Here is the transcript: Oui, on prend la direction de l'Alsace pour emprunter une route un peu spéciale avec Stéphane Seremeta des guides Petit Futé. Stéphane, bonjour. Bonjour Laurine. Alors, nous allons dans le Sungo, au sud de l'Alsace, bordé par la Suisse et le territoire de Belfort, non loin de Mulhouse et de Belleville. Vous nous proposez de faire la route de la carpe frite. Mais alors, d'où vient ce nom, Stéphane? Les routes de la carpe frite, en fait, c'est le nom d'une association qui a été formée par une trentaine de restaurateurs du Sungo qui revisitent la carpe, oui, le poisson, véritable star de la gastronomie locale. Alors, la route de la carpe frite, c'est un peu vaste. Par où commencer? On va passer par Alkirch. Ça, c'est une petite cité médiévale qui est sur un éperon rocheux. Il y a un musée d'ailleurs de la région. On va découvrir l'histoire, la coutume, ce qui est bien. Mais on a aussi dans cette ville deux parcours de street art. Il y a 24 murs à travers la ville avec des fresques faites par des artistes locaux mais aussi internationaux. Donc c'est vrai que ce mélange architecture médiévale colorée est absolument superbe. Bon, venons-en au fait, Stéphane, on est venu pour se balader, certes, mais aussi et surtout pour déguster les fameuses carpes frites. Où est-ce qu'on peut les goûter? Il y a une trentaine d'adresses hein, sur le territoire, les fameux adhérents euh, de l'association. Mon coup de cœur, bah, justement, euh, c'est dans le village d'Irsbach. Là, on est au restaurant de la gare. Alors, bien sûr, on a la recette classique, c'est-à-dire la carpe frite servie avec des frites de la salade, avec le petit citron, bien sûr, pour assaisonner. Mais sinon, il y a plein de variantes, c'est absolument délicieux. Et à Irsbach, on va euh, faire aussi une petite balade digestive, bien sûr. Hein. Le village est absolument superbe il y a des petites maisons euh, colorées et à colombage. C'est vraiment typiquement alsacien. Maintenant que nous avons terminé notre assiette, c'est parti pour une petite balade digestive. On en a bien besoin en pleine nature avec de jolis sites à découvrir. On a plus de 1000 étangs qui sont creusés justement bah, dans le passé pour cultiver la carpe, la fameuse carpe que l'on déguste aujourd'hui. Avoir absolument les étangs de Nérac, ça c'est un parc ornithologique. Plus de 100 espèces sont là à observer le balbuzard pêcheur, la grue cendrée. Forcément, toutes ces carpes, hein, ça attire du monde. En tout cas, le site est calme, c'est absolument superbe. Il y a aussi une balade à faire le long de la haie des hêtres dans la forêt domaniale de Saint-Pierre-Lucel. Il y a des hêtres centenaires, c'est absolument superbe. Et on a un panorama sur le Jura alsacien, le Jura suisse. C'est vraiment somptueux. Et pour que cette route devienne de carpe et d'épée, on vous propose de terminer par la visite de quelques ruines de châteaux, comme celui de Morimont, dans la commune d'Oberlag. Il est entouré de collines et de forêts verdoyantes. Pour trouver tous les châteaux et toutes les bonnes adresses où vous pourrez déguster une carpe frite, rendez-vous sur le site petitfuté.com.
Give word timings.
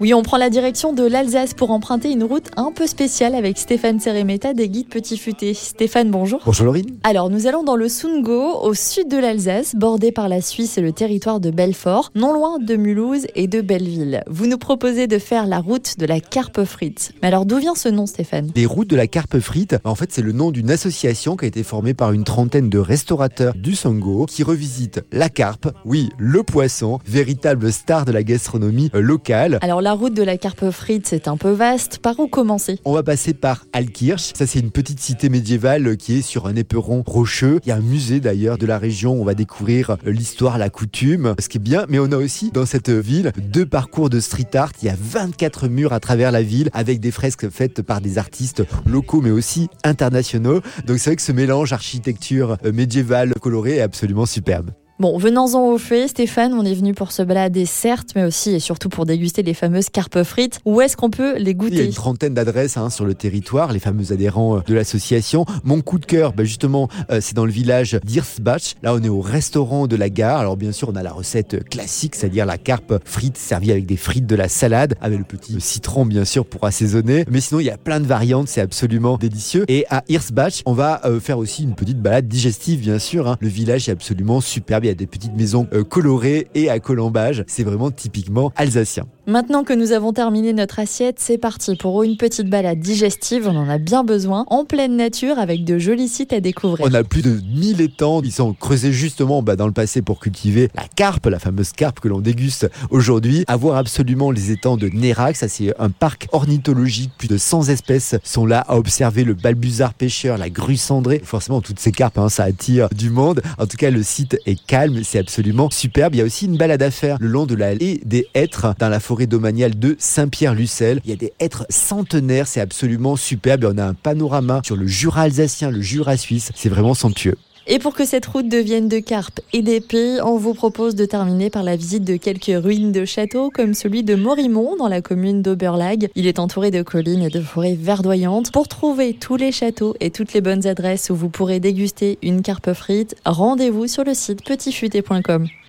Oui, 0.00 0.14
on 0.14 0.22
prend 0.22 0.36
la 0.36 0.48
direction 0.48 0.92
de 0.92 1.02
l'Alsace 1.02 1.54
pour 1.54 1.72
emprunter 1.72 2.12
une 2.12 2.22
route 2.22 2.52
un 2.56 2.70
peu 2.70 2.86
spéciale 2.86 3.34
avec 3.34 3.58
Stéphane 3.58 3.98
Seremeta 3.98 4.54
des 4.54 4.68
guides 4.68 4.86
Petit 4.86 5.18
Futé. 5.18 5.54
Stéphane, 5.54 6.12
bonjour. 6.12 6.40
Bonjour 6.46 6.66
Laurine. 6.66 6.86
Alors, 7.02 7.30
nous 7.30 7.48
allons 7.48 7.64
dans 7.64 7.74
le 7.74 7.88
Sungo, 7.88 8.60
au 8.62 8.74
sud 8.74 9.08
de 9.08 9.16
l'Alsace, 9.16 9.74
bordé 9.74 10.12
par 10.12 10.28
la 10.28 10.40
Suisse 10.40 10.78
et 10.78 10.82
le 10.82 10.92
territoire 10.92 11.40
de 11.40 11.50
Belfort, 11.50 12.12
non 12.14 12.32
loin 12.32 12.60
de 12.60 12.76
Mulhouse 12.76 13.26
et 13.34 13.48
de 13.48 13.60
Belleville. 13.60 14.22
Vous 14.28 14.46
nous 14.46 14.56
proposez 14.56 15.08
de 15.08 15.18
faire 15.18 15.48
la 15.48 15.58
route 15.58 15.98
de 15.98 16.06
la 16.06 16.20
carpe 16.20 16.62
frite. 16.62 17.10
Mais 17.20 17.26
alors, 17.26 17.44
d'où 17.44 17.58
vient 17.58 17.74
ce 17.74 17.88
nom, 17.88 18.06
Stéphane? 18.06 18.52
Les 18.54 18.66
routes 18.66 18.90
de 18.90 18.94
la 18.94 19.08
carpe 19.08 19.40
frite, 19.40 19.78
en 19.82 19.96
fait, 19.96 20.12
c'est 20.12 20.22
le 20.22 20.30
nom 20.30 20.52
d'une 20.52 20.70
association 20.70 21.36
qui 21.36 21.46
a 21.46 21.48
été 21.48 21.64
formée 21.64 21.94
par 21.94 22.12
une 22.12 22.22
trentaine 22.22 22.70
de 22.70 22.78
restaurateurs 22.78 23.54
du 23.56 23.74
Sungo 23.74 24.26
qui 24.26 24.44
revisitent 24.44 25.04
la 25.10 25.28
carpe, 25.28 25.72
oui, 25.84 26.08
le 26.18 26.44
poisson, 26.44 27.00
véritable 27.04 27.72
star 27.72 28.04
de 28.04 28.12
la 28.12 28.22
gastronomie 28.22 28.90
locale. 28.94 29.58
Alors, 29.60 29.87
la 29.88 29.94
route 29.94 30.12
de 30.12 30.22
la 30.22 30.36
carpe 30.36 30.70
frite, 30.70 31.06
c'est 31.06 31.28
un 31.28 31.38
peu 31.38 31.50
vaste. 31.50 32.00
Par 32.00 32.20
où 32.20 32.28
commencer? 32.28 32.78
On 32.84 32.92
va 32.92 33.02
passer 33.02 33.32
par 33.32 33.64
Alkirch. 33.72 34.34
Ça, 34.34 34.46
c'est 34.46 34.58
une 34.58 34.70
petite 34.70 35.00
cité 35.00 35.30
médiévale 35.30 35.96
qui 35.96 36.18
est 36.18 36.20
sur 36.20 36.46
un 36.46 36.56
éperon 36.56 37.02
rocheux. 37.06 37.58
Il 37.64 37.70
y 37.70 37.72
a 37.72 37.76
un 37.76 37.80
musée 37.80 38.20
d'ailleurs 38.20 38.58
de 38.58 38.66
la 38.66 38.76
région. 38.76 39.18
On 39.18 39.24
va 39.24 39.32
découvrir 39.32 39.96
l'histoire, 40.04 40.58
la 40.58 40.68
coutume, 40.68 41.34
ce 41.38 41.48
qui 41.48 41.56
est 41.56 41.60
bien. 41.60 41.86
Mais 41.88 41.98
on 41.98 42.12
a 42.12 42.18
aussi 42.18 42.50
dans 42.50 42.66
cette 42.66 42.90
ville 42.90 43.32
deux 43.38 43.64
parcours 43.64 44.10
de 44.10 44.20
street 44.20 44.54
art. 44.54 44.72
Il 44.82 44.88
y 44.88 44.90
a 44.90 44.96
24 45.00 45.68
murs 45.68 45.94
à 45.94 46.00
travers 46.00 46.32
la 46.32 46.42
ville 46.42 46.68
avec 46.74 47.00
des 47.00 47.10
fresques 47.10 47.48
faites 47.48 47.80
par 47.80 48.02
des 48.02 48.18
artistes 48.18 48.64
locaux 48.84 49.22
mais 49.22 49.30
aussi 49.30 49.68
internationaux. 49.84 50.60
Donc 50.86 50.98
c'est 50.98 51.08
vrai 51.08 51.16
que 51.16 51.22
ce 51.22 51.32
mélange 51.32 51.72
architecture 51.72 52.58
médiévale 52.74 53.32
colorée 53.40 53.76
est 53.76 53.80
absolument 53.80 54.26
superbe. 54.26 54.70
Bon, 55.00 55.16
venons-en 55.16 55.68
au 55.68 55.78
fait, 55.78 56.08
Stéphane, 56.08 56.52
on 56.52 56.64
est 56.64 56.74
venu 56.74 56.92
pour 56.92 57.12
se 57.12 57.22
balader, 57.22 57.66
certes, 57.66 58.08
mais 58.16 58.24
aussi 58.24 58.56
et 58.56 58.58
surtout 58.58 58.88
pour 58.88 59.06
déguster 59.06 59.44
les 59.44 59.54
fameuses 59.54 59.90
carpes 59.90 60.24
frites. 60.24 60.58
Où 60.64 60.80
est-ce 60.80 60.96
qu'on 60.96 61.08
peut 61.08 61.38
les 61.38 61.54
goûter? 61.54 61.74
Il 61.74 61.78
y 61.78 61.82
a 61.82 61.84
une 61.84 61.92
trentaine 61.92 62.34
d'adresses 62.34 62.76
hein, 62.76 62.90
sur 62.90 63.04
le 63.04 63.14
territoire, 63.14 63.72
les 63.72 63.78
fameux 63.78 64.10
adhérents 64.10 64.56
euh, 64.56 64.60
de 64.66 64.74
l'association. 64.74 65.46
Mon 65.62 65.82
coup 65.82 66.00
de 66.00 66.04
cœur, 66.04 66.32
bah, 66.32 66.42
justement, 66.42 66.88
euh, 67.12 67.20
c'est 67.22 67.36
dans 67.36 67.44
le 67.44 67.52
village 67.52 68.00
d'Irsbach. 68.02 68.74
Là, 68.82 68.92
on 68.92 69.00
est 69.00 69.08
au 69.08 69.20
restaurant 69.20 69.86
de 69.86 69.94
la 69.94 70.10
gare. 70.10 70.40
Alors, 70.40 70.56
bien 70.56 70.72
sûr, 70.72 70.88
on 70.88 70.96
a 70.96 71.02
la 71.04 71.12
recette 71.12 71.68
classique, 71.68 72.16
c'est-à-dire 72.16 72.44
la 72.44 72.58
carpe 72.58 73.00
frite 73.04 73.38
servie 73.38 73.70
avec 73.70 73.86
des 73.86 73.96
frites 73.96 74.26
de 74.26 74.34
la 74.34 74.48
salade, 74.48 74.96
avec 75.00 75.18
le 75.18 75.24
petit 75.24 75.60
citron, 75.60 76.06
bien 76.06 76.24
sûr, 76.24 76.44
pour 76.44 76.64
assaisonner. 76.64 77.24
Mais 77.30 77.40
sinon, 77.40 77.60
il 77.60 77.66
y 77.66 77.70
a 77.70 77.78
plein 77.78 78.00
de 78.00 78.06
variantes, 78.06 78.48
c'est 78.48 78.62
absolument 78.62 79.16
délicieux. 79.16 79.64
Et 79.68 79.86
à 79.90 80.02
Irsbach, 80.08 80.62
on 80.66 80.72
va 80.72 81.02
euh, 81.04 81.20
faire 81.20 81.38
aussi 81.38 81.62
une 81.62 81.76
petite 81.76 82.02
balade 82.02 82.26
digestive, 82.26 82.80
bien 82.80 82.98
sûr. 82.98 83.28
Hein. 83.28 83.36
Le 83.38 83.46
village 83.46 83.88
est 83.88 83.92
absolument 83.92 84.40
superbe 84.40 84.87
il 84.88 84.92
y 84.92 84.92
a 84.92 84.94
des 84.94 85.06
petites 85.06 85.34
maisons 85.34 85.68
euh, 85.74 85.84
colorées 85.84 86.48
et 86.54 86.70
à 86.70 86.80
colombage. 86.80 87.44
C'est 87.46 87.62
vraiment 87.62 87.90
typiquement 87.90 88.52
alsacien. 88.56 89.06
Maintenant 89.28 89.62
que 89.62 89.74
nous 89.74 89.92
avons 89.92 90.14
terminé 90.14 90.54
notre 90.54 90.78
assiette, 90.78 91.16
c'est 91.18 91.36
parti 91.36 91.76
pour 91.76 92.02
une 92.02 92.16
petite 92.16 92.48
balade 92.48 92.80
digestive. 92.80 93.46
On 93.46 93.56
en 93.56 93.68
a 93.68 93.76
bien 93.76 94.02
besoin 94.02 94.46
en 94.46 94.64
pleine 94.64 94.96
nature 94.96 95.38
avec 95.38 95.66
de 95.66 95.78
jolis 95.78 96.08
sites 96.08 96.32
à 96.32 96.40
découvrir. 96.40 96.86
On 96.88 96.94
a 96.94 97.04
plus 97.04 97.20
de 97.20 97.38
1000 97.54 97.82
étangs 97.82 98.22
qui 98.22 98.30
sont 98.30 98.54
creusés 98.54 98.90
justement 98.90 99.42
bah, 99.42 99.54
dans 99.54 99.66
le 99.66 99.74
passé 99.74 100.00
pour 100.00 100.18
cultiver 100.18 100.70
la 100.74 100.84
carpe, 100.96 101.26
la 101.26 101.38
fameuse 101.38 101.72
carpe 101.72 102.00
que 102.00 102.08
l'on 102.08 102.20
déguste 102.20 102.70
aujourd'hui. 102.88 103.44
Avoir 103.48 103.76
absolument 103.76 104.30
les 104.30 104.50
étangs 104.50 104.78
de 104.78 104.88
Nérac, 104.88 105.36
ça 105.36 105.46
c'est 105.46 105.78
un 105.78 105.90
parc 105.90 106.28
ornithologique. 106.32 107.10
Plus 107.18 107.28
de 107.28 107.36
100 107.36 107.68
espèces 107.68 108.16
sont 108.24 108.46
là 108.46 108.60
à 108.60 108.78
observer 108.78 109.24
le 109.24 109.34
balbuzard 109.34 109.92
pêcheur, 109.92 110.38
la 110.38 110.48
grue 110.48 110.78
cendrée. 110.78 111.20
Forcément, 111.22 111.60
toutes 111.60 111.80
ces 111.80 111.92
carpes, 111.92 112.16
hein, 112.16 112.30
ça 112.30 112.44
attire 112.44 112.88
du 112.96 113.10
monde. 113.10 113.42
En 113.58 113.66
tout 113.66 113.76
cas, 113.76 113.90
le 113.90 114.02
site 114.02 114.38
est 114.46 114.58
calme, 114.66 115.02
c'est 115.04 115.18
absolument 115.18 115.68
superbe. 115.70 116.14
Il 116.14 116.18
y 116.18 116.22
a 116.22 116.24
aussi 116.24 116.46
une 116.46 116.56
balade 116.56 116.82
à 116.82 116.90
faire 116.90 117.18
le 117.20 117.28
long 117.28 117.44
de 117.44 117.54
la 117.54 117.74
haie 117.74 118.00
des 118.06 118.26
hêtres 118.32 118.74
dans 118.78 118.88
la 118.88 119.00
forêt 119.00 119.17
domaniale 119.26 119.78
de 119.78 119.96
Saint-Pierre-Lucel. 119.98 121.00
Il 121.04 121.10
y 121.10 121.12
a 121.12 121.16
des 121.16 121.32
hêtres 121.40 121.66
centenaires, 121.68 122.46
c'est 122.46 122.60
absolument 122.60 123.16
superbe. 123.16 123.64
Et 123.64 123.66
on 123.66 123.78
a 123.78 123.84
un 123.84 123.94
panorama 123.94 124.60
sur 124.64 124.76
le 124.76 124.86
Jura 124.86 125.22
alsacien, 125.22 125.70
le 125.70 125.80
Jura 125.80 126.16
suisse. 126.16 126.50
C'est 126.54 126.68
vraiment 126.68 126.94
somptueux. 126.94 127.36
Et 127.70 127.78
pour 127.78 127.92
que 127.92 128.06
cette 128.06 128.24
route 128.24 128.48
devienne 128.48 128.88
de 128.88 128.98
carpe 128.98 129.40
et 129.52 129.60
d'épée, 129.60 130.22
on 130.24 130.38
vous 130.38 130.54
propose 130.54 130.94
de 130.94 131.04
terminer 131.04 131.50
par 131.50 131.62
la 131.62 131.76
visite 131.76 132.02
de 132.02 132.16
quelques 132.16 132.62
ruines 132.64 132.92
de 132.92 133.04
châteaux, 133.04 133.50
comme 133.50 133.74
celui 133.74 134.02
de 134.02 134.14
Morimont, 134.14 134.74
dans 134.76 134.88
la 134.88 135.02
commune 135.02 135.42
d'Oberlag. 135.42 136.08
Il 136.14 136.26
est 136.26 136.38
entouré 136.38 136.70
de 136.70 136.80
collines 136.80 137.22
et 137.22 137.28
de 137.28 137.42
forêts 137.42 137.76
verdoyantes. 137.78 138.52
Pour 138.52 138.68
trouver 138.68 139.12
tous 139.12 139.36
les 139.36 139.52
châteaux 139.52 139.94
et 140.00 140.10
toutes 140.10 140.32
les 140.32 140.40
bonnes 140.40 140.66
adresses 140.66 141.10
où 141.10 141.14
vous 141.14 141.28
pourrez 141.28 141.60
déguster 141.60 142.18
une 142.22 142.40
carpe 142.40 142.72
frite, 142.72 143.16
rendez-vous 143.26 143.86
sur 143.86 144.02
le 144.02 144.14
site 144.14 144.42
petitfuté.com. 144.46 145.46